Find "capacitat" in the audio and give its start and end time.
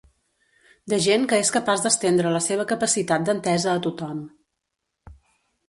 2.73-3.29